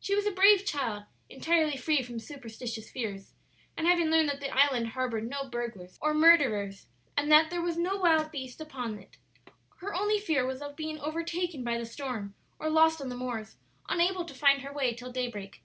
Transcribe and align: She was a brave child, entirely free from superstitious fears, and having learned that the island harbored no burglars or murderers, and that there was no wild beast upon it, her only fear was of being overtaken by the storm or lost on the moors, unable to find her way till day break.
She 0.00 0.14
was 0.14 0.24
a 0.24 0.30
brave 0.30 0.64
child, 0.64 1.04
entirely 1.28 1.76
free 1.76 2.02
from 2.02 2.18
superstitious 2.18 2.90
fears, 2.90 3.34
and 3.76 3.86
having 3.86 4.06
learned 4.08 4.30
that 4.30 4.40
the 4.40 4.48
island 4.48 4.86
harbored 4.88 5.28
no 5.28 5.50
burglars 5.50 5.98
or 6.00 6.14
murderers, 6.14 6.86
and 7.14 7.30
that 7.30 7.50
there 7.50 7.60
was 7.60 7.76
no 7.76 7.98
wild 7.98 8.30
beast 8.30 8.58
upon 8.58 8.98
it, 8.98 9.18
her 9.82 9.92
only 9.94 10.18
fear 10.18 10.46
was 10.46 10.62
of 10.62 10.76
being 10.76 10.98
overtaken 11.00 11.62
by 11.62 11.76
the 11.76 11.84
storm 11.84 12.34
or 12.58 12.70
lost 12.70 13.02
on 13.02 13.10
the 13.10 13.16
moors, 13.16 13.58
unable 13.86 14.24
to 14.24 14.32
find 14.32 14.62
her 14.62 14.72
way 14.72 14.94
till 14.94 15.12
day 15.12 15.28
break. 15.28 15.62